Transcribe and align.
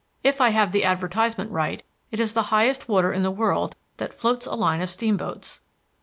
If 0.23 0.41
I 0.41 0.49
have 0.49 0.71
the 0.71 0.83
advertisement 0.83 1.51
right, 1.51 1.83
it 2.09 2.19
is 2.19 2.33
the 2.33 2.41
highest 2.49 2.89
water 2.89 3.13
in 3.13 3.21
the 3.21 3.29
world 3.29 3.75
that 3.97 4.15
floats 4.15 4.47
a 4.47 4.55
line 4.55 4.81
of 4.81 4.89
steamboats. 4.89 5.61